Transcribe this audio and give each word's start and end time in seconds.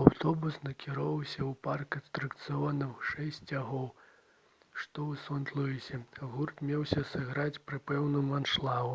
аўтобус 0.00 0.58
накіроўваўся 0.66 1.40
ў 1.44 1.52
парк 1.66 1.96
атракцыёнаў 2.00 2.92
«шэсць 3.08 3.40
сцягоў» 3.40 3.88
што 4.82 4.98
ў 5.14 5.22
сент-луісе. 5.24 5.98
гурт 6.34 6.62
меўся 6.68 7.02
сыграць 7.14 7.62
пры 7.72 7.80
поўным 7.92 8.30
аншлагу 8.38 8.94